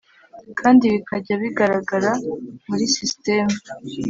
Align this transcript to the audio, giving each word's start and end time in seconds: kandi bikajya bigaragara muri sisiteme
kandi 0.59 0.83
bikajya 0.93 1.33
bigaragara 1.41 2.11
muri 2.67 2.85
sisiteme 2.95 3.55